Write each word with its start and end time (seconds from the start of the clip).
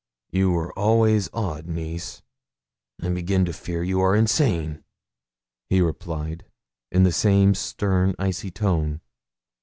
'You 0.31 0.49
were 0.49 0.73
always 0.73 1.29
odd, 1.31 1.67
niece; 1.67 2.23
I 3.03 3.09
begin 3.09 3.45
to 3.45 3.53
fear 3.53 3.83
you 3.83 3.99
are 4.01 4.15
insane,' 4.15 4.83
he 5.69 5.79
replied, 5.79 6.43
in 6.91 7.03
the 7.03 7.11
same 7.11 7.53
stern 7.53 8.15
icy 8.17 8.49
tone. 8.49 9.01